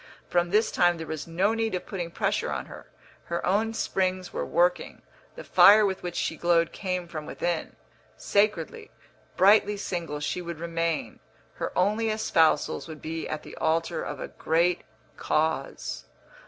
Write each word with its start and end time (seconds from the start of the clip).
From 0.27 0.49
this 0.49 0.71
time 0.71 0.97
there 0.97 1.05
was 1.05 1.27
no 1.27 1.53
need 1.53 1.75
of 1.75 1.85
putting 1.85 2.09
pressure 2.09 2.51
on 2.51 2.65
her; 2.65 2.87
her 3.25 3.45
own 3.45 3.71
springs 3.75 4.33
were 4.33 4.43
working; 4.43 5.03
the 5.35 5.43
fire 5.43 5.85
with 5.85 6.01
which 6.01 6.15
she 6.15 6.37
glowed 6.37 6.71
came 6.71 7.07
from 7.07 7.27
within. 7.27 7.75
Sacredly, 8.17 8.89
brightly 9.37 9.77
single 9.77 10.19
she 10.19 10.41
would 10.41 10.57
remain; 10.59 11.19
her 11.57 11.71
only 11.77 12.09
espousals 12.09 12.87
would 12.87 12.99
be 12.99 13.29
at 13.29 13.43
the 13.43 13.55
altar 13.57 14.01
of 14.01 14.19
a 14.19 14.29
great 14.29 14.81
cause. 15.17 16.05